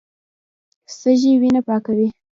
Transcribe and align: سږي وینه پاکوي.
سږي 0.99 1.31
وینه 1.41 1.61
پاکوي. 1.67 2.07